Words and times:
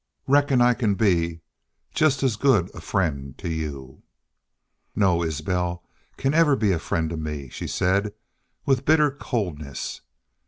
Reckon 0.25 0.61
I 0.61 0.73
can 0.73 0.95
be 0.95 1.41
just 1.93 2.23
as 2.23 2.35
good 2.35 2.71
a 2.73 2.77
a 2.77 2.81
friend 2.81 3.37
to 3.37 3.47
you" 3.49 4.01
"No 4.95 5.21
Isbel, 5.21 5.83
can 6.17 6.33
ever 6.33 6.55
be 6.55 6.71
a 6.71 6.79
friend 6.79 7.07
to 7.11 7.17
me," 7.17 7.49
she 7.49 7.67
said, 7.67 8.11
with 8.65 8.83
bitter 8.83 9.11
coldness. 9.11 10.01